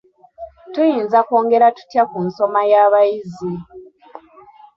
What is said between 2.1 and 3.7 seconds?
ku nsoma y'abayizi?